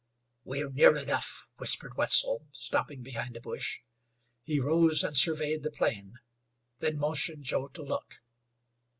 [0.43, 3.81] "We're near enough," whispered Wetzel, stopping behind a bush.
[4.41, 6.15] He rose and surveyed the plain;
[6.79, 8.15] then motioned Joe to look.